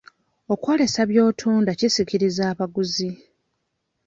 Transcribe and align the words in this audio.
Okwolesa 0.53 1.01
by'otunda 1.09 1.71
kisikiriza 1.79 2.43
abaguzi. 2.51 3.09